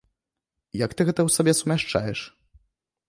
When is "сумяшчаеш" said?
1.61-2.19